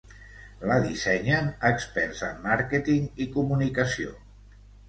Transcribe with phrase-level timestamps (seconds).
[0.69, 4.19] La dissenyen experts en màrqueting i comunicació.